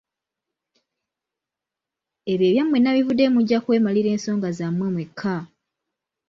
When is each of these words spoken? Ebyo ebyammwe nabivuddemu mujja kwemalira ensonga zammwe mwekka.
Ebyo 2.31 2.45
ebyammwe 2.49 2.77
nabivuddemu 2.79 3.33
mujja 3.35 3.57
kwemalira 3.63 4.09
ensonga 4.15 4.49
zammwe 4.57 4.87
mwekka. 4.93 5.35